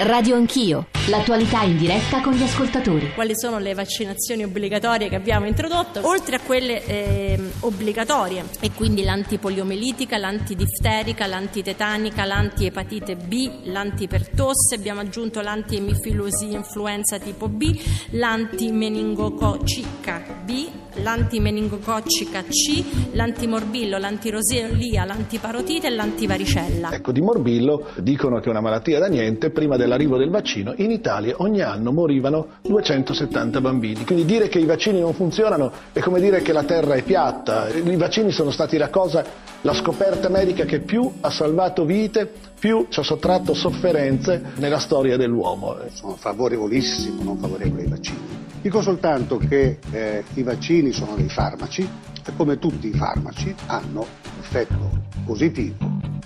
[0.00, 3.14] Radio Anch'io, l'attualità in diretta con gli ascoltatori.
[3.14, 6.06] Quali sono le vaccinazioni obbligatorie che abbiamo introdotto?
[6.06, 15.40] Oltre a quelle eh, obbligatorie, e quindi l'antipoliomelitica, l'antidifterica, l'antitetanica, l'antiepatite B, l'antipertosse, abbiamo aggiunto
[15.40, 17.76] l'antiemifilosi influenza tipo B,
[18.10, 20.68] l'antimeningococcica B,
[21.02, 22.84] l'antimeningococcica C,
[23.14, 26.92] l'antimorbillo, l'antiroseolia, l'antiparotite e l'antivaricella.
[26.92, 30.90] Ecco, di morbillo dicono che è una malattia da niente, prima dell'arrivo del vaccino in
[30.90, 34.04] Italia ogni anno morivano 270 bambini.
[34.04, 37.68] Quindi dire che i vaccini non funzionano è come dire che la terra è piatta.
[37.68, 39.24] I vaccini sono stati la cosa,
[39.62, 42.30] la scoperta medica che più ha salvato vite,
[42.60, 45.76] più ci ha sottratto sofferenze nella storia dell'uomo.
[45.90, 48.46] Sono favorevolissimo, non favorevole ai vaccini.
[48.60, 51.88] Dico soltanto che eh, i vaccini sono dei farmaci
[52.26, 54.90] e come tutti i farmaci hanno un effetto
[55.24, 55.76] positivo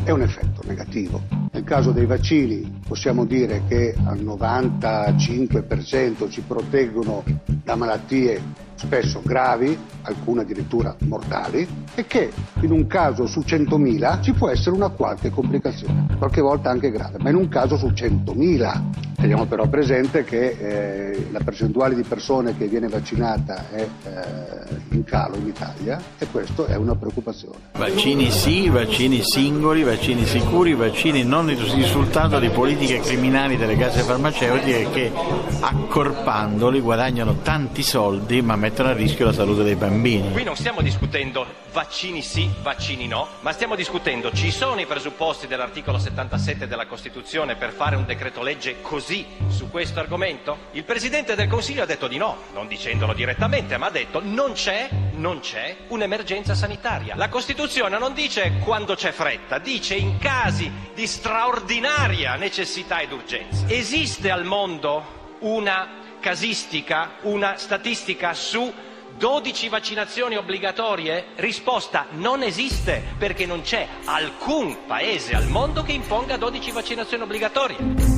[0.05, 1.42] e un effetto negativo.
[1.53, 7.23] Nel caso dei vaccini possiamo dire che al 95% ci proteggono
[7.63, 8.41] da malattie
[8.83, 14.75] spesso gravi, alcune addirittura mortali, e che in un caso su 100.000 ci può essere
[14.75, 19.11] una qualche complicazione, qualche volta anche grave, ma in un caso su 100.000.
[19.23, 25.05] Teniamo però presente che eh, la percentuale di persone che viene vaccinata è eh, in
[25.05, 27.57] calo in Italia e questo è una preoccupazione.
[27.79, 34.91] Vaccini sì, vaccini singoli, vaccini sicuri, vaccini non risultato di politiche criminali delle case farmaceutiche
[34.91, 35.13] che
[35.61, 40.33] accorpandoli guadagnano tanti soldi ma mettono a rischio la salute dei bambini.
[40.33, 45.47] Qui non stiamo discutendo vaccini sì, vaccini no, ma stiamo discutendo ci sono i presupposti
[45.47, 50.57] dell'articolo 77 della Costituzione per fare un decreto legge così su questo argomento?
[50.73, 54.53] Il Presidente del Consiglio ha detto di no, non dicendolo direttamente, ma ha detto non
[54.53, 57.15] c'è, non c'è un'emergenza sanitaria.
[57.15, 63.67] La Costituzione non dice quando c'è fretta, dice in casi di straordinaria necessità ed urgenza.
[63.69, 68.73] Esiste al mondo una casistica, una statistica su
[69.19, 71.27] 12 vaccinazioni obbligatorie?
[71.37, 78.12] Risposta non esiste perché non c'è alcun paese al mondo che imponga 12 vaccinazioni obbligatorie.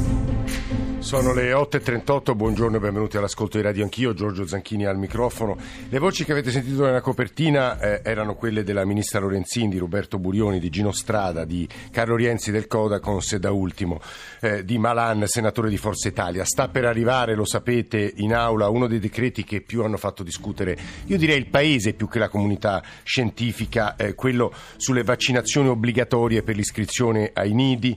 [1.04, 5.54] Sono le 8.38, buongiorno e benvenuti all'ascolto di Radio Anch'io, Giorgio Zanchini al microfono.
[5.90, 10.18] Le voci che avete sentito nella copertina eh, erano quelle della ministra Lorenzin, di Roberto
[10.18, 14.00] Burioni, di Gino Strada, di Carlo Rienzi del Codacons e da ultimo
[14.40, 16.42] eh, di Malan, senatore di Forza Italia.
[16.46, 20.74] Sta per arrivare, lo sapete, in aula uno dei decreti che più hanno fatto discutere,
[21.04, 26.56] io direi il Paese più che la comunità scientifica, eh, quello sulle vaccinazioni obbligatorie per
[26.56, 27.94] l'iscrizione ai nidi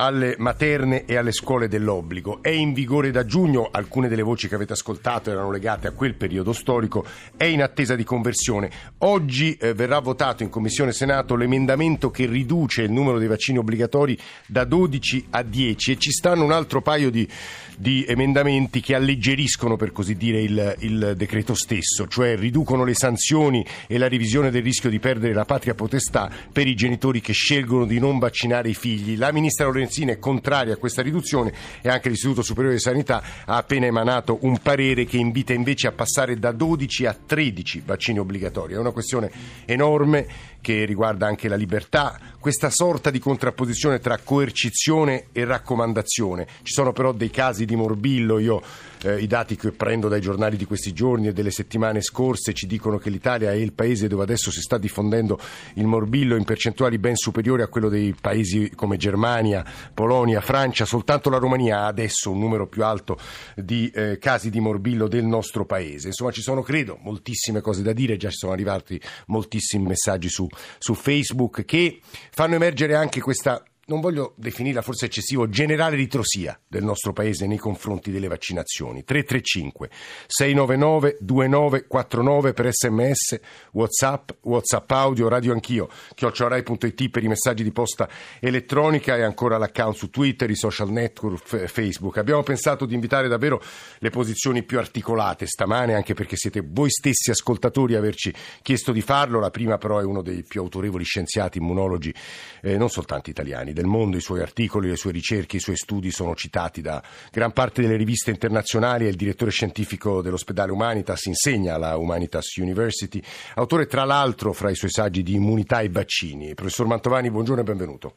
[0.00, 2.38] alle materne e alle scuole dell'obbligo.
[2.40, 6.14] È in vigore da giugno, alcune delle voci che avete ascoltato erano legate a quel
[6.14, 7.04] periodo storico,
[7.36, 8.70] è in attesa di conversione.
[8.98, 14.18] Oggi eh, verrà votato in Commissione Senato l'emendamento che riduce il numero dei vaccini obbligatori
[14.46, 17.28] da 12 a 10 e ci stanno un altro paio di,
[17.76, 23.66] di emendamenti che alleggeriscono per così dire il, il decreto stesso, cioè riducono le sanzioni
[23.86, 27.84] e la revisione del rischio di perdere la patria potestà per i genitori che scelgono
[27.84, 29.18] di non vaccinare i figli.
[29.18, 31.52] La ministra Lorenzini Lorenzini è contraria a questa riduzione
[31.82, 35.92] e anche l'Istituto Superiore di Sanità ha appena emanato un parere che invita invece a
[35.92, 38.74] passare da 12 a 13 vaccini obbligatori.
[38.74, 39.30] È una questione
[39.64, 40.26] enorme
[40.60, 46.46] che riguarda anche la libertà, questa sorta di contrapposizione tra coercizione e raccomandazione.
[46.62, 48.62] Ci sono però dei casi di morbillo, io
[49.02, 52.66] eh, i dati che prendo dai giornali di questi giorni e delle settimane scorse ci
[52.66, 55.38] dicono che l'Italia è il paese dove adesso si sta diffondendo
[55.74, 61.30] il morbillo in percentuali ben superiori a quello dei paesi come Germania, Polonia, Francia, soltanto
[61.30, 63.18] la Romania ha adesso un numero più alto
[63.54, 66.08] di eh, casi di morbillo del nostro paese.
[66.08, 70.48] Insomma ci sono credo moltissime cose da dire, già ci sono arrivati moltissimi messaggi su
[70.78, 72.00] su Facebook che
[72.30, 77.58] fanno emergere anche questa non voglio definirla forse eccessivo, generale ritrosia del nostro paese nei
[77.58, 79.02] confronti delle vaccinazioni.
[79.02, 79.90] 335
[80.26, 83.40] 699 2949 per sms,
[83.72, 88.08] whatsapp, whatsapp audio, radio anch'io, chiocciorai.it per i messaggi di posta
[88.38, 92.18] elettronica e ancora l'account su Twitter, i social network, Facebook.
[92.18, 93.60] Abbiamo pensato di invitare davvero
[93.98, 99.00] le posizioni più articolate stamane, anche perché siete voi stessi ascoltatori a averci chiesto di
[99.00, 99.40] farlo.
[99.40, 102.14] La prima però è uno dei più autorevoli scienziati immunologi,
[102.62, 106.10] eh, non soltanto italiani, del mondo, i suoi articoli, le sue ricerche, i suoi studi
[106.10, 111.74] sono citati da gran parte delle riviste internazionali, è il direttore scientifico dell'ospedale Humanitas, insegna
[111.74, 113.22] alla Humanitas University,
[113.54, 116.54] autore tra l'altro fra i suoi saggi di immunità e vaccini.
[116.54, 118.14] Professor Mantovani, buongiorno e benvenuto.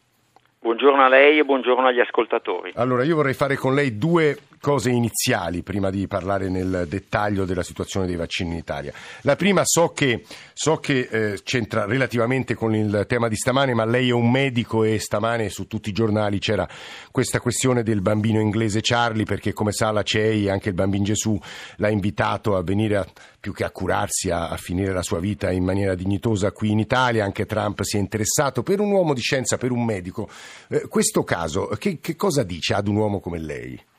[0.59, 2.71] Buongiorno a lei e buongiorno agli ascoltatori.
[2.75, 7.63] Allora, io vorrei fare con lei due cose iniziali prima di parlare nel dettaglio della
[7.63, 8.93] situazione dei vaccini in Italia.
[9.23, 10.23] La prima so che,
[10.53, 14.85] so che eh, c'entra relativamente con il tema di stamane, ma lei è un medico
[14.85, 16.65] e stamane su tutti i giornali c'era
[17.11, 21.37] questa questione del bambino inglese Charlie perché come sa la CEI, anche il bambino Gesù
[21.75, 23.05] l'ha invitato a venire a,
[23.37, 26.79] più che a curarsi, a, a finire la sua vita in maniera dignitosa qui in
[26.79, 27.25] Italia.
[27.25, 30.29] Anche Trump si è interessato per un uomo di scienza, per un medico.
[30.69, 33.91] Eh, questo caso, che, che cosa dice ad un uomo come lei?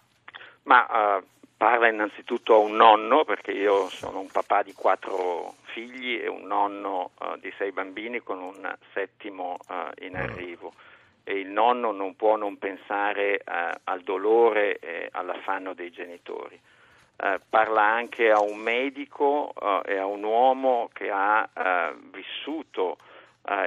[0.65, 1.25] Ma uh,
[1.57, 6.47] parla innanzitutto a un nonno, perché io sono un papà di quattro figli e un
[6.47, 10.73] nonno uh, di sei bambini con un settimo uh, in arrivo.
[11.23, 13.41] E il nonno non può non pensare
[13.85, 16.61] al dolore e all'affanno dei genitori.
[17.49, 19.55] parla anche a un medico
[19.87, 21.49] e a un uomo che ha
[22.11, 22.99] vissuto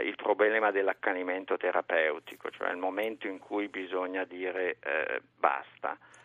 [0.03, 4.77] il problema dell'accanimento terapeutico, cioè il momento in cui bisogna dire
[5.35, 6.16] basta eh,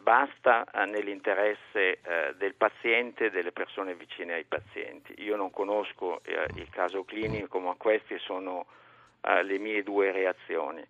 [0.00, 5.14] basta eh, nell'interesse eh, del paziente e delle persone vicine ai pazienti.
[5.18, 8.66] Io non conosco eh, il caso clinico, ma queste sono
[9.20, 10.80] eh, le mie due reazioni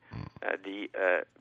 [0.40, 0.88] eh, di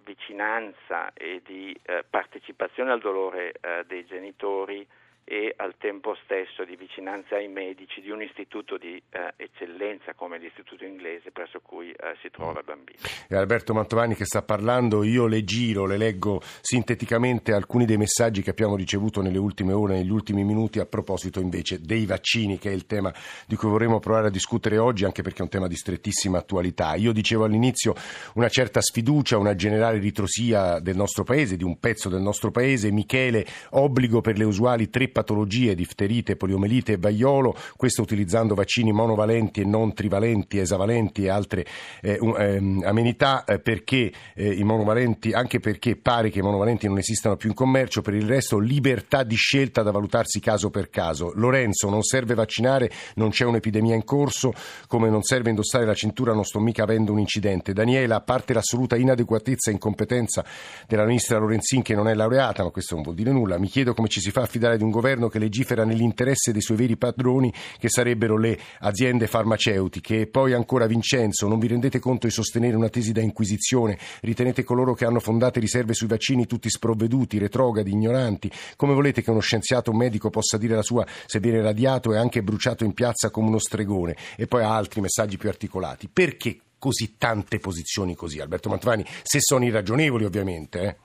[0.04, 1.76] vicinanza e di
[2.08, 3.54] partecipazione al dolore
[3.88, 4.88] dei genitori
[5.28, 10.38] e al tempo stesso di vicinanza ai medici di un istituto di eh, eccellenza come
[10.38, 13.00] l'istituto inglese presso cui eh, si trova il bambino.
[13.28, 18.44] È Alberto Mantovani che sta parlando, io le giro, le leggo sinteticamente alcuni dei messaggi
[18.44, 22.70] che abbiamo ricevuto nelle ultime ore, negli ultimi minuti a proposito invece dei vaccini che
[22.70, 23.12] è il tema
[23.48, 26.94] di cui vorremmo provare a discutere oggi anche perché è un tema di strettissima attualità.
[26.94, 27.96] Io dicevo all'inizio
[28.36, 32.92] una certa sfiducia, una generale ritrosia del nostro paese, di un pezzo del nostro paese,
[32.92, 39.62] Michele, obbligo per le usuali tre patologie, difterite, poliomelite e vaiolo, questo utilizzando vaccini monovalenti
[39.62, 41.66] e non trivalenti, esavalenti e altre
[42.02, 46.98] eh, um, amenità eh, perché eh, i monovalenti, anche perché pare che i monovalenti non
[46.98, 51.32] esistano più in commercio, per il resto libertà di scelta da valutarsi caso per caso.
[51.36, 54.52] Lorenzo, non serve vaccinare, non c'è un'epidemia in corso,
[54.88, 57.72] come non serve indossare la cintura, non sto mica avendo un incidente.
[57.72, 60.44] Daniela, a parte l'assoluta inadeguatezza e incompetenza
[60.90, 63.94] della ministra Lorenzin che non è laureata, ma questo non vuol dire nulla, mi chiedo
[63.94, 66.78] come ci si fa a fidare di un governo governo che legifera nell'interesse dei suoi
[66.78, 70.22] veri padroni, che sarebbero le aziende farmaceutiche.
[70.22, 74.00] E poi ancora Vincenzo, non vi rendete conto di sostenere una tesi da inquisizione?
[74.22, 78.52] Ritenete coloro che hanno fondate riserve sui vaccini tutti sprovveduti, retrogradi, ignoranti?
[78.76, 82.18] Come volete che uno scienziato un medico possa dire la sua se viene radiato e
[82.18, 84.16] anche bruciato in piazza come uno stregone?
[84.36, 86.10] E poi altri messaggi più articolati.
[86.12, 89.06] Perché così tante posizioni così, Alberto Mantovani?
[89.22, 90.82] Se sono irragionevoli, ovviamente.
[90.82, 90.96] Eh?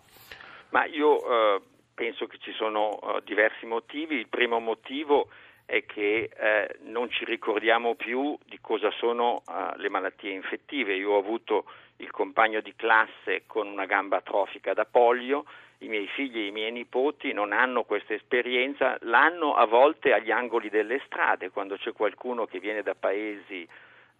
[0.70, 1.62] Ma io uh,
[2.00, 4.16] penso che ci sono uh, diversi motivi.
[4.16, 5.28] Il primo motivo
[5.66, 10.94] è che eh, non ci ricordiamo più di cosa sono uh, le malattie infettive.
[10.94, 11.66] Io ho avuto
[11.96, 15.44] il compagno di classe con una gamba atrofica da polio,
[15.80, 20.30] i miei figli e i miei nipoti non hanno questa esperienza, l'hanno a volte agli
[20.30, 23.68] angoli delle strade, quando c'è qualcuno che viene da paesi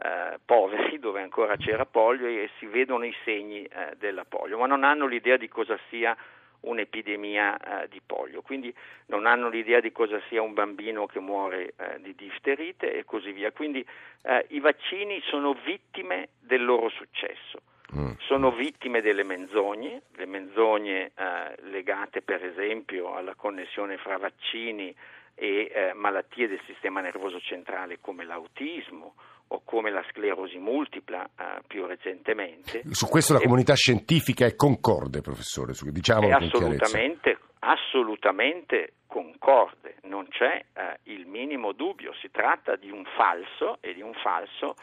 [0.03, 4.67] eh, poveri dove ancora c'era polio e si vedono i segni eh, della polio, ma
[4.67, 6.15] non hanno l'idea di cosa sia
[6.61, 8.75] un'epidemia eh, di polio, quindi
[9.07, 13.33] non hanno l'idea di cosa sia un bambino che muore eh, di difterite e così
[13.33, 13.53] via.
[13.53, 13.85] Quindi
[14.23, 17.63] eh, i vaccini sono vittime del loro successo.
[17.97, 18.13] Mm.
[18.21, 24.95] Sono vittime delle menzogne, le menzogne eh, legate per esempio alla connessione fra vaccini
[25.35, 29.15] e eh, malattie del sistema nervoso centrale come l'autismo
[29.53, 32.83] o come la sclerosi multipla eh, più recentemente.
[32.91, 40.65] Su questo la comunità scientifica è concorde, professore, diciamo è assolutamente, assolutamente concorde, non c'è
[40.73, 44.77] eh, il minimo dubbio, si tratta di un falso e di un falso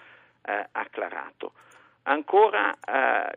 [0.44, 1.54] eh, acclarato.
[2.04, 3.36] Ancora eh,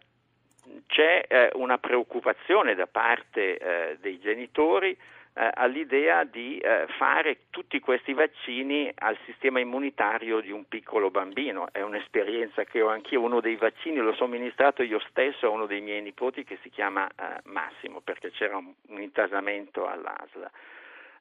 [0.87, 4.97] c'è eh, una preoccupazione da parte eh, dei genitori
[5.35, 11.69] all'idea di eh, fare tutti questi vaccini al sistema immunitario di un piccolo bambino.
[11.73, 15.81] È un'esperienza che ho anch'io, uno dei vaccini l'ho somministrato io stesso a uno dei
[15.81, 20.51] miei nipoti che si chiama eh, Massimo perché c'era un, un intasamento all'ASLA.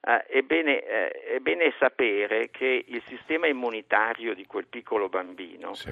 [0.02, 5.92] Ebbene, è bene sapere che il sistema immunitario di quel piccolo bambino sì.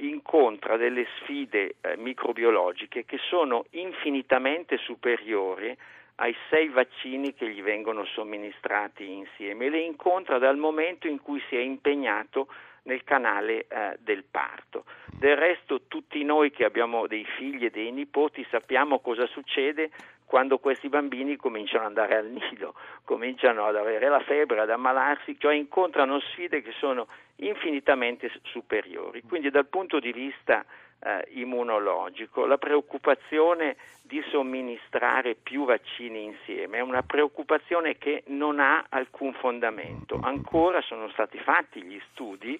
[0.00, 5.74] incontra delle sfide microbiologiche che sono infinitamente superiori
[6.20, 11.40] ai sei vaccini che gli vengono somministrati insieme e le incontra dal momento in cui
[11.48, 12.48] si è impegnato
[12.84, 14.84] nel canale eh, del parto.
[15.06, 19.90] Del resto tutti noi che abbiamo dei figli e dei nipoti sappiamo cosa succede
[20.24, 25.36] quando questi bambini cominciano ad andare al nido, cominciano ad avere la febbre, ad ammalarsi,
[25.38, 27.06] cioè incontrano sfide che sono
[27.36, 29.22] infinitamente superiori.
[29.22, 30.64] Quindi dal punto di vista
[31.00, 38.86] eh, immunologico, la preoccupazione di somministrare più vaccini insieme è una preoccupazione che non ha
[38.88, 40.18] alcun fondamento.
[40.22, 42.58] Ancora sono stati fatti gli studi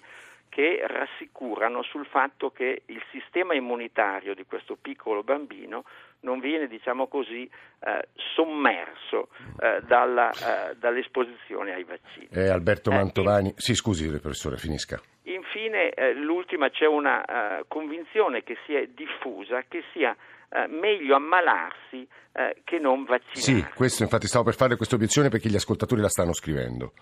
[0.49, 5.83] che rassicurano sul fatto che il sistema immunitario di questo piccolo bambino
[6.21, 7.49] non viene, diciamo così,
[7.79, 12.27] eh, sommerso eh, dalla, eh, dall'esposizione ai vaccini.
[12.31, 14.99] Eh, Alberto Mantovani, sì scusi professore, finisca.
[15.23, 20.15] Infine, eh, l'ultima, c'è una convinzione che si è diffusa che sia
[20.49, 23.55] uh, meglio ammalarsi uh, che non vaccinarsi.
[23.55, 26.93] Sì, questo infatti stavo per fare questa obiezione perché gli ascoltatori la stanno scrivendo.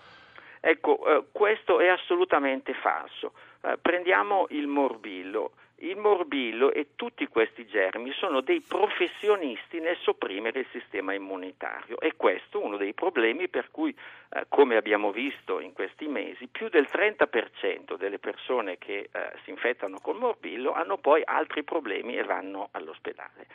[0.60, 0.98] Ecco,
[1.30, 3.32] questo è assolutamente falso.
[3.80, 5.52] prendiamo il morbillo.
[5.80, 12.16] Il morbillo e tutti questi germi sono dei professionisti nel sopprimere il sistema immunitario e
[12.16, 13.96] questo è uno dei problemi per cui,
[14.30, 19.50] eh, come abbiamo visto in questi mesi, più del 30% delle persone che eh, si
[19.50, 23.46] infettano col morbillo hanno poi altri problemi e vanno all'ospedale.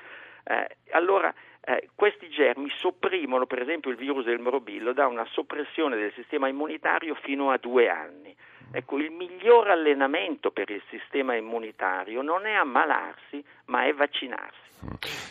[0.46, 5.98] Eh, allora, eh, questi germi sopprimono, per esempio, il virus del morbillo da una soppressione
[5.98, 8.34] del sistema immunitario fino a due anni.
[8.75, 14.63] Ecco, il miglior allenamento per il sistema immunitario non è ammalarsi, ma è vaccinarsi.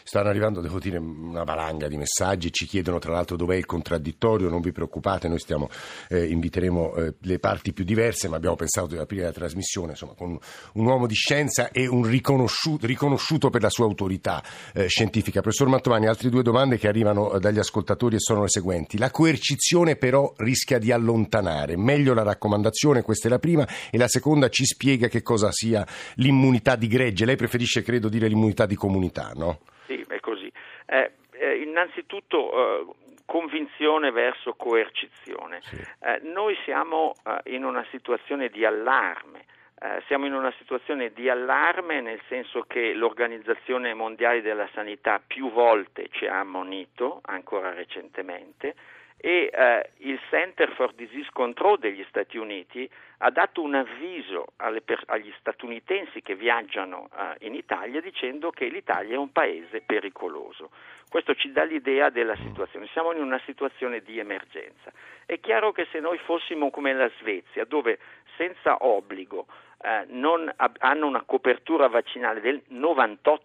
[0.03, 4.49] Stanno arrivando, devo dire, una valanga di messaggi, ci chiedono tra l'altro dov'è il contraddittorio,
[4.49, 5.69] non vi preoccupate, noi stiamo,
[6.09, 10.15] eh, inviteremo eh, le parti più diverse, ma abbiamo pensato di aprire la trasmissione insomma,
[10.15, 10.39] con
[10.75, 15.41] un uomo di scienza e un riconosciuto, riconosciuto per la sua autorità eh, scientifica.
[15.41, 18.99] Professor Mantovani, altre due domande che arrivano eh, dagli ascoltatori e sono le seguenti.
[18.99, 24.09] La coercizione però rischia di allontanare, meglio la raccomandazione, questa è la prima, e la
[24.09, 25.85] seconda ci spiega che cosa sia
[26.17, 27.25] l'immunità di gregge.
[27.25, 29.61] Lei preferisce, credo, dire l'immunità di comunità, no?
[29.87, 30.51] Sì, è così.
[30.87, 32.87] Eh, eh, innanzitutto eh,
[33.25, 35.61] convinzione verso coercizione.
[35.63, 35.77] Sì.
[35.77, 39.47] Eh, noi siamo eh, in una situazione di allarme.
[39.83, 45.51] Uh, siamo in una situazione di allarme nel senso che l'Organizzazione Mondiale della Sanità più
[45.51, 48.77] volte ci ha ammonito, ancora recentemente,
[49.25, 54.47] e uh, il Center for Disease Control degli Stati Uniti ha dato un avviso
[54.85, 60.71] per, agli statunitensi che viaggiano uh, in Italia dicendo che l'Italia è un paese pericoloso.
[61.09, 62.89] Questo ci dà l'idea della situazione.
[62.93, 64.91] Siamo in una situazione di emergenza.
[65.25, 68.01] È chiaro che se noi fossimo come la Svezia, dove
[68.37, 69.47] senza obbligo
[69.83, 73.39] eh, non, hanno una copertura vaccinale del 98%,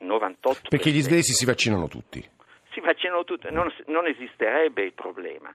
[0.00, 0.68] 98%.
[0.68, 2.38] Perché gli svedesi si vaccinano tutti.
[2.72, 5.52] Si vaccinano tutti, non, non esisterebbe il problema.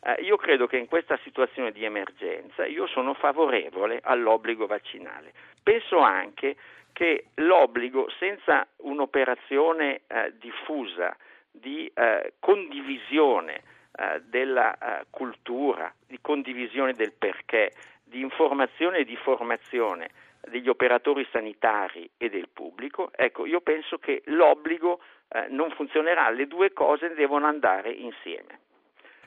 [0.00, 5.32] Eh, io credo che in questa situazione di emergenza io sono favorevole all'obbligo vaccinale.
[5.62, 6.56] Penso anche
[6.92, 11.16] che l'obbligo senza un'operazione eh, diffusa
[11.50, 17.72] di eh, condivisione eh, della eh, cultura, di condivisione del perché,
[18.04, 20.10] di informazione e di formazione
[20.48, 26.46] degli operatori sanitari e del pubblico, ecco, io penso che l'obbligo eh, non funzionerà, le
[26.46, 28.60] due cose devono andare insieme.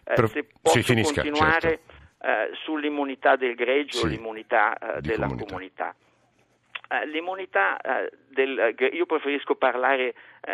[0.03, 1.93] Eh, Però, se posso finisca, continuare certo.
[2.21, 5.45] eh, sull'immunità del greggio sì, l'immunità eh, della comunità.
[5.45, 5.95] comunità.
[6.91, 10.13] Eh, l'immunità eh, del, io preferisco parlare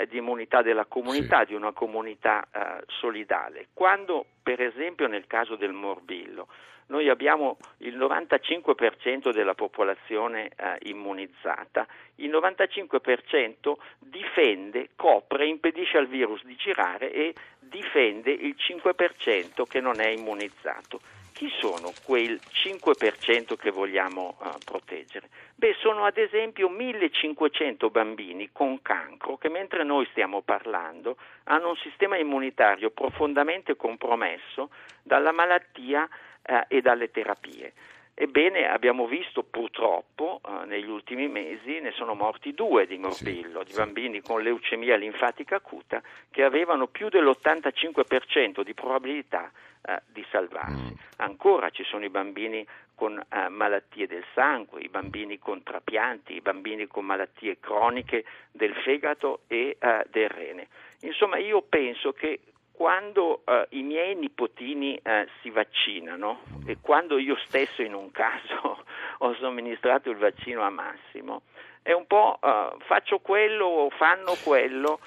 [0.10, 1.46] di immunità della comunità, sì.
[1.48, 2.46] di una comunità
[2.88, 3.68] solidale.
[3.74, 6.50] Quando, per esempio, nel caso del morbillo,
[6.88, 16.44] noi abbiamo il 95% della popolazione eh, immunizzata, il 95% difende, copre, impedisce al virus
[16.46, 21.02] di girare e difende il 5% che non è immunizzato.
[21.38, 25.30] Chi sono quel 5% che vogliamo uh, proteggere?
[25.54, 31.76] Beh, sono ad esempio 1500 bambini con cancro che mentre noi stiamo parlando hanno un
[31.76, 34.72] sistema immunitario profondamente compromesso
[35.04, 36.10] dalla malattia
[36.42, 37.72] eh, e dalle terapie.
[38.20, 43.68] Ebbene, abbiamo visto purtroppo eh, negli ultimi mesi ne sono morti due di morbillo, sì,
[43.68, 49.52] di bambini con leucemia linfatica acuta che avevano più dell'85% di probabilità
[49.84, 50.94] eh, di salvarsi.
[50.94, 50.98] Mm.
[51.18, 56.42] Ancora ci sono i bambini con eh, malattie del sangue, i bambini con trapianti, i
[56.42, 60.70] bambini con malattie croniche del fegato e eh, del rene.
[61.02, 62.40] Insomma, io penso che
[62.78, 68.86] quando uh, i miei nipotini uh, si vaccinano e quando io stesso in un caso
[69.18, 71.42] ho somministrato il vaccino a Massimo,
[71.82, 75.00] è un po' uh, faccio quello o fanno quello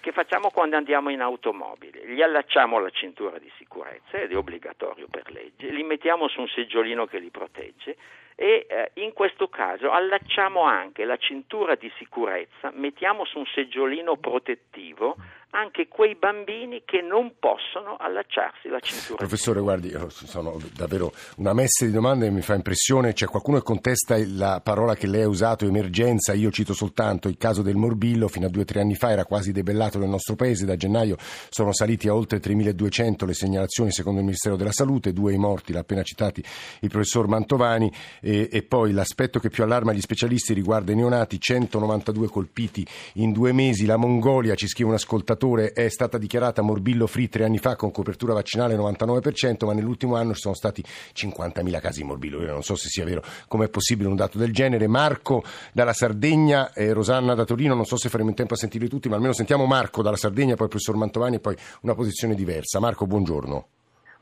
[0.00, 2.06] che facciamo quando andiamo in automobile.
[2.06, 6.48] Gli allacciamo la cintura di sicurezza ed è obbligatorio per legge, li mettiamo su un
[6.48, 7.94] seggiolino che li protegge
[8.34, 14.16] e eh, in questo caso allacciamo anche la cintura di sicurezza, mettiamo su un seggiolino
[14.16, 15.16] protettivo
[15.50, 19.16] anche quei bambini che non possono allacciarsi la cintura.
[19.16, 23.14] Professore, guardi, sono davvero una messe di domande che mi fa impressione.
[23.14, 26.34] C'è qualcuno che contesta la parola che lei ha usato, emergenza.
[26.34, 29.24] Io cito soltanto il caso del morbillo, fino a due o tre anni fa era
[29.24, 30.66] quasi debellato nel nostro paese.
[30.66, 31.16] Da gennaio
[31.48, 35.72] sono saliti a oltre 3.200 le segnalazioni secondo il Ministero della Salute, due i morti,
[35.72, 36.44] l'ha appena citati
[36.80, 37.90] il professor Mantovani.
[38.20, 43.32] E, e poi l'aspetto che più allarma gli specialisti riguarda i neonati, 192 colpiti in
[43.32, 43.86] due mesi.
[43.86, 47.76] La Mongolia, ci scrive un ascoltatore lavoratore è stata dichiarata morbillo free tre anni fa
[47.76, 52.42] con copertura vaccinale 99%, ma nell'ultimo anno ci sono stati 50.000 casi di morbillo.
[52.42, 54.88] Io non so se sia vero, com'è possibile un dato del genere.
[54.88, 55.42] Marco
[55.72, 59.08] dalla Sardegna e Rosanna da Torino, non so se faremo in tempo a sentirli tutti,
[59.08, 62.80] ma almeno sentiamo Marco dalla Sardegna, poi il professor Mantovani e poi una posizione diversa.
[62.80, 63.66] Marco, buongiorno.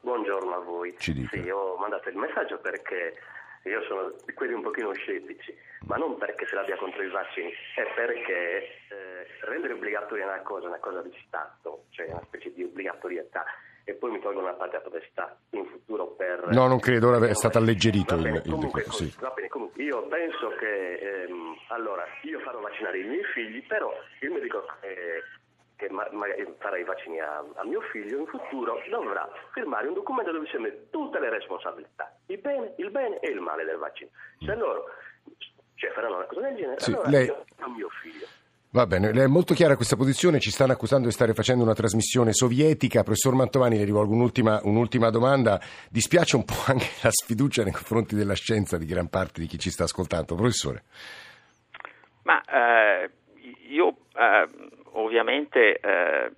[0.02, 0.94] Buongiorno a voi.
[0.98, 1.40] Ci dica.
[1.40, 3.14] Sì, ho mandato il messaggio perché
[3.70, 5.54] io sono di quelli un pochino scettici,
[5.86, 8.58] ma non perché se l'abbia contro i vaccini, è perché
[8.88, 13.44] eh, rendere obbligatoria una cosa, una cosa di Stato, cioè una specie di obbligatorietà,
[13.84, 16.48] e poi mi tolgono la patria potestà in futuro per...
[16.48, 19.04] No, non credo, ora è stato alleggerito bene, il, il comunque, decreto.
[19.04, 19.14] Sì.
[19.20, 23.92] va bene, comunque, io penso che, ehm, allora, io farò vaccinare i miei figli, però
[24.20, 24.64] il medico...
[24.80, 25.22] Eh,
[26.04, 30.32] che magari farà i vaccini a, a, mio figlio in futuro dovrà firmare un documento
[30.32, 34.10] dove si mette tutte le responsabilità, il bene, il bene e il male del vaccino.
[34.44, 34.84] Se loro
[35.74, 38.26] cioè, faranno una cosa del genere, Sì, allora lei- io a mio figlio.
[38.70, 42.34] Va bene, è molto chiara questa posizione, ci stanno accusando di stare facendo una trasmissione
[42.34, 43.02] sovietica.
[43.02, 45.58] Professor Mantovani, le rivolgo un'ultima, un'ultima domanda.
[45.88, 49.58] Dispiace un po' anche la sfiducia nei confronti della scienza di gran parte di chi
[49.58, 50.34] ci sta ascoltando.
[50.34, 50.82] Professore.
[52.24, 53.10] Ma eh,
[53.70, 54.48] io eh,
[54.98, 56.30] ovviamente eh,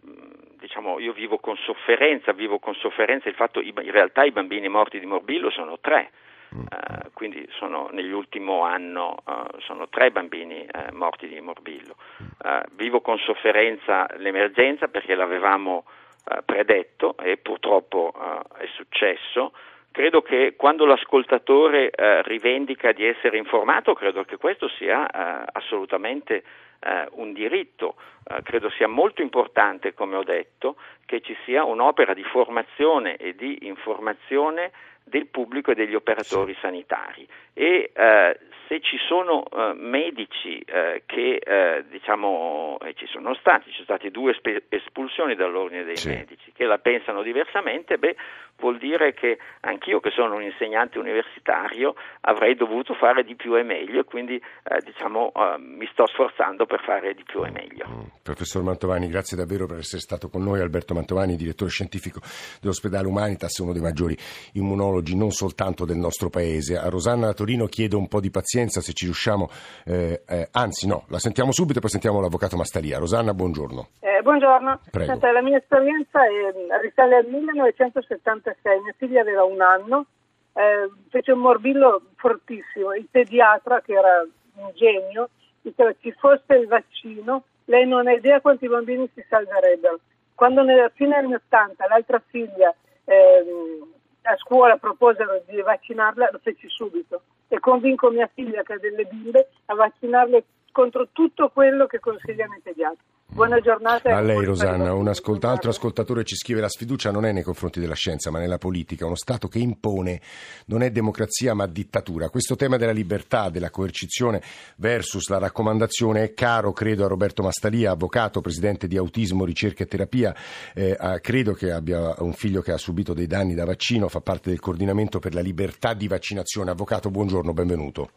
[0.59, 4.69] diciamo, io vivo con sofferenza, vivo con sofferenza il fatto che in realtà i bambini
[4.69, 6.11] morti di morbillo sono tre.
[6.51, 11.97] Eh, quindi sono, nell'ultimo anno eh, sono tre bambini eh, morti di morbillo.
[12.43, 15.85] Eh, vivo con sofferenza l'emergenza perché l'avevamo
[16.25, 18.13] eh, predetto e purtroppo
[18.57, 19.53] è successo.
[19.91, 21.91] Credo che quando l'ascoltatore
[22.23, 25.09] rivendica di essere informato, credo che questo sia
[25.51, 26.45] assolutamente
[26.81, 27.97] eh, un diritto.
[28.25, 33.35] Eh, credo sia molto importante, come ho detto, che ci sia un'opera di formazione e
[33.35, 34.73] di informazione
[35.05, 41.37] del pubblico e degli operatori sanitari e eh, se ci sono eh, medici eh, che
[41.37, 46.11] eh, diciamo ci sono stati, ci sono state due espulsioni dall'ordine dei Sì.
[46.11, 48.17] medici che la pensano diversamente, beh,
[48.59, 53.63] vuol dire che anch'io che sono un insegnante universitario avrei dovuto fare di più e
[53.63, 57.87] meglio e quindi eh, diciamo eh, mi sto sforzando per fare di più e meglio.
[57.89, 58.01] Mm.
[58.23, 60.61] Professor Mantovani, grazie davvero per essere stato con noi.
[60.61, 62.21] Alberto Mantovani, direttore scientifico
[62.61, 64.17] dell'ospedale Humanitas, uno dei maggiori
[64.55, 66.77] immunologi non soltanto del nostro paese.
[66.77, 69.49] A Rosanna da Torino chiedo un po' di pazienza se ci riusciamo,
[69.85, 72.99] eh, eh, anzi no, la sentiamo subito e poi sentiamo l'avvocato Mastaria.
[72.99, 74.08] Rosanna, buongiorno.
[74.19, 74.81] Eh, buongiorno.
[74.91, 80.07] Senta, la mia esperienza è, risale al 1976, mia figlia aveva un anno,
[80.55, 84.27] eh, fece un morbillo fortissimo, il pediatra che era
[84.57, 85.29] un genio
[85.61, 90.01] diceva ci fosse il vaccino, lei non ha idea quanti bambini si salverebbero.
[90.35, 93.87] Quando nella fine anni 80 l'altra figlia ehm,
[94.23, 99.05] a scuola proposero di vaccinarla, lo feci subito e convinco mia figlia che ha delle
[99.05, 103.05] bimbe a vaccinarle contro tutto quello che consigliano i pediatri.
[103.31, 104.09] Buona giornata.
[104.09, 107.43] e A lei Rosanna, un ascolt- altro ascoltatore ci scrive la sfiducia non è nei
[107.43, 110.21] confronti della scienza ma nella politica, uno Stato che impone
[110.67, 112.31] non è democrazia ma dittatura.
[112.31, 114.43] Questo tema della libertà, della coercizione
[114.77, 119.87] versus la raccomandazione è caro, credo, a Roberto Mastalia, avvocato, presidente di Autismo, Ricerca e
[119.87, 120.35] Terapia,
[120.75, 124.49] Eh, credo che abbia un figlio che ha subito dei danni da vaccino, fa parte
[124.49, 126.71] del coordinamento per la libertà di vaccinazione.
[126.71, 128.11] Avvocato, buongiorno, benvenuto.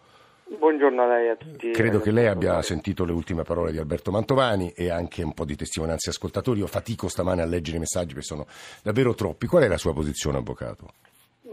[0.57, 1.71] Buongiorno a lei a tutti.
[1.71, 5.45] Credo che lei abbia sentito le ultime parole di Alberto Mantovani e anche un po'
[5.45, 6.59] di testimonianze ascoltatori.
[6.59, 8.45] Io fatico stamane a leggere i messaggi perché sono
[8.83, 9.47] davvero troppi.
[9.47, 10.87] Qual è la sua posizione, avvocato?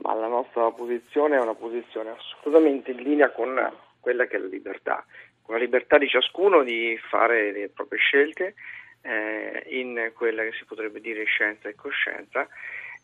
[0.02, 3.54] Ma la nostra posizione è una posizione assolutamente in linea con
[4.00, 5.06] quella che è la libertà,
[5.42, 8.54] con la libertà di ciascuno di fare le proprie scelte
[9.02, 12.48] eh, in quella che si potrebbe dire scienza e coscienza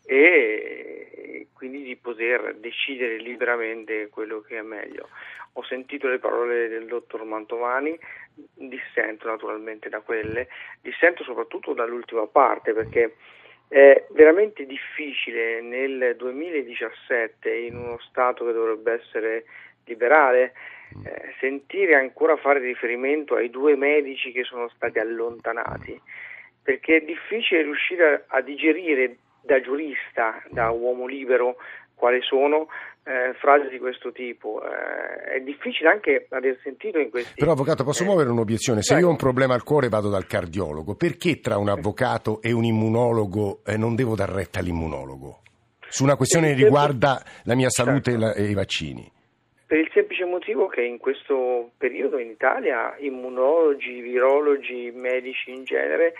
[0.04, 5.08] e quindi di poter decidere liberamente quello che è meglio.
[5.54, 7.98] Ho sentito le parole del dottor Mantovani,
[8.54, 10.48] dissento naturalmente da quelle,
[10.80, 13.14] dissento soprattutto dall'ultima parte perché
[13.68, 19.44] è veramente difficile nel 2017 in uno Stato che dovrebbe essere
[19.86, 20.52] liberale
[21.04, 26.00] eh, sentire ancora fare riferimento ai due medici che sono stati allontanati
[26.62, 31.56] perché è difficile riuscire a, a digerire da giurista, da uomo libero,
[31.94, 32.68] quali sono
[33.04, 34.62] eh, frasi di questo tipo.
[34.62, 37.34] Eh, è difficile anche aver sentito in questi...
[37.36, 38.82] Però avvocato posso eh, muovere un'obiezione?
[38.82, 42.52] Se io ho un problema al cuore vado dal cardiologo, perché tra un avvocato e
[42.52, 45.40] un immunologo eh, non devo dar retta all'immunologo?
[45.88, 48.24] Su una questione che riguarda la mia salute certo.
[48.24, 49.12] e, la, e i vaccini.
[49.66, 56.14] Per il semplice motivo che in questo periodo in Italia immunologi, virologi, medici in genere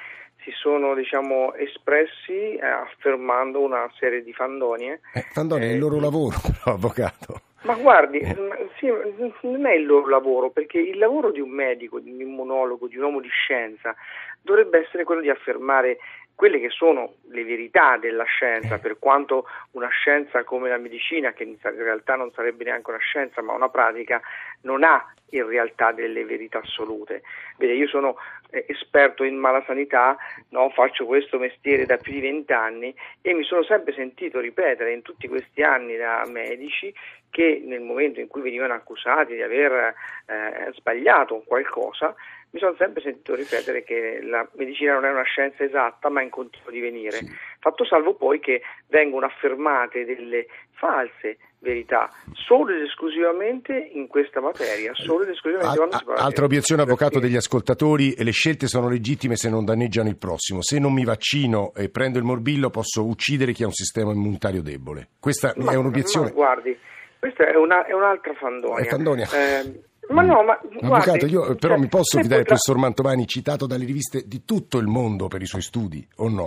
[0.45, 5.01] si sono diciamo, espressi eh, affermando una serie di fandonie.
[5.15, 7.41] Eh, fandonie è il loro eh, lavoro, avvocato.
[7.63, 8.37] Ma guardi, eh.
[8.77, 8.93] sì,
[9.41, 12.99] non è il loro lavoro, perché il lavoro di un medico, di un immunologo, di
[12.99, 13.95] un uomo di scienza
[14.43, 15.97] dovrebbe essere quello di affermare
[16.35, 21.44] quelle che sono le verità della scienza, per quanto una scienza come la medicina, che
[21.44, 24.20] in realtà non sarebbe neanche una scienza ma una pratica,
[24.62, 27.23] non ha in realtà delle verità assolute.
[27.57, 28.16] Vede, io sono
[28.51, 30.16] eh, esperto in malasanità,
[30.51, 30.70] no?
[30.70, 35.29] faccio questo mestiere da più di vent'anni e mi sono sempre sentito ripetere in tutti
[35.29, 36.92] questi anni da medici
[37.31, 39.94] che nel momento in cui venivano accusati di aver
[40.27, 42.14] eh, sbagliato qualcosa,
[42.55, 46.23] mi sono sempre sentito ripetere che la medicina non è una scienza esatta ma è
[46.23, 47.17] in continuo divenire.
[47.17, 47.27] Sì.
[47.59, 54.93] Fatto salvo poi che vengono affermate delle false verità solo ed esclusivamente in questa materia,
[54.95, 59.35] solo ed esclusivamente quando si parla Altra obiezione, avvocato degli ascoltatori, le scelte sono legittime
[59.35, 60.62] se non danneggiano il prossimo.
[60.62, 64.62] Se non mi vaccino e prendo il morbillo posso uccidere chi ha un sistema immunitario
[64.62, 65.09] debole.
[65.19, 66.31] Questa ma, è un'obiezione.
[66.31, 66.79] Guardi,
[67.19, 68.85] questa è, una, è un'altra fandonia.
[68.85, 69.27] È fandonia.
[69.33, 73.27] Eh, ma no, ma guardi, Avvocato, io però cioè, mi posso fidare del professor Mantovani
[73.27, 76.47] citato dalle riviste di tutto il mondo per i suoi studi, o no?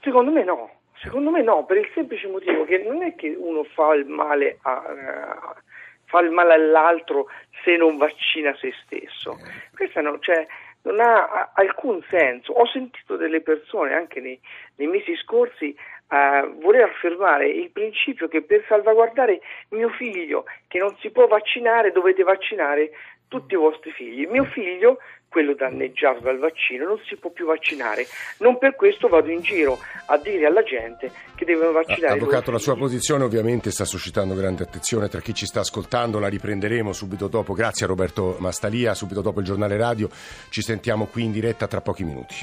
[0.00, 0.70] Secondo me no,
[1.02, 4.58] secondo me no, per il semplice motivo che non è che uno fa il male,
[4.62, 5.60] a, uh,
[6.04, 7.26] fa il male all'altro
[7.64, 9.38] se non vaccina se stesso.
[9.74, 10.46] Questo no, cioè,
[10.82, 12.52] non ha alcun senso.
[12.52, 14.40] Ho sentito delle persone anche nei,
[14.76, 15.74] nei mesi scorsi
[16.14, 21.90] a voler affermare il principio che per salvaguardare mio figlio che non si può vaccinare
[21.90, 22.90] dovete vaccinare
[23.28, 24.26] tutti i vostri figli.
[24.26, 24.98] Mio figlio,
[25.28, 28.04] quello danneggiato dal vaccino, non si può più vaccinare.
[28.40, 32.12] Non per questo vado in giro a dire alla gente che devono vaccinare.
[32.12, 36.28] Avvocato, la sua posizione ovviamente sta suscitando grande attenzione tra chi ci sta ascoltando, la
[36.28, 37.54] riprenderemo subito dopo.
[37.54, 40.10] Grazie a Roberto Mastalia, subito dopo il giornale radio.
[40.50, 42.34] Ci sentiamo qui in diretta tra pochi minuti.